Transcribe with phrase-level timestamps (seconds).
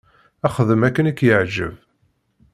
[0.55, 1.73] Xdem akken i k-yeɛǧeb.